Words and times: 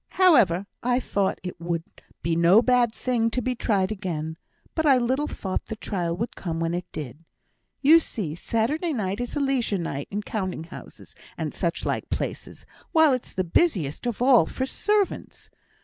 However, 0.15 0.65
I 0.81 0.99
thought 0.99 1.37
it 1.43 1.59
would 1.61 1.83
be 2.23 2.35
no 2.35 2.63
bad 2.63 2.91
thing 2.91 3.29
to 3.29 3.39
be 3.39 3.53
tried 3.53 3.91
again; 3.91 4.35
but 4.73 4.83
I 4.83 4.97
little 4.97 5.27
thought 5.27 5.67
the 5.67 5.75
trial 5.75 6.17
would 6.17 6.35
come 6.35 6.59
when 6.59 6.73
it 6.73 6.91
did. 6.91 7.23
You 7.83 7.99
see, 7.99 8.33
Saturday 8.33 8.93
night 8.93 9.21
is 9.21 9.35
a 9.35 9.39
leisure 9.39 9.77
night 9.77 10.07
in 10.09 10.23
counting 10.23 10.63
houses 10.63 11.13
and 11.37 11.53
such 11.53 11.85
like 11.85 12.09
places, 12.09 12.65
while 12.91 13.13
it's 13.13 13.35
the 13.35 13.43
busiest 13.43 14.07
of 14.07 14.23
all 14.23 14.47
for 14.47 14.65
servants. 14.65 15.51